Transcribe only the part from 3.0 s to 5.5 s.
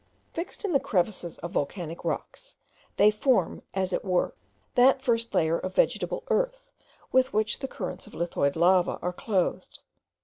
form, as it were, that first